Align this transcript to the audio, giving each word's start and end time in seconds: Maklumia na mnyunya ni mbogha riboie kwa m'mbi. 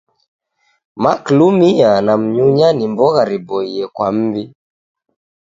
Maklumia 1.03 1.91
na 2.05 2.13
mnyunya 2.17 2.69
ni 2.73 2.85
mbogha 2.91 3.23
riboie 3.29 3.83
kwa 3.95 4.07
m'mbi. 4.13 4.43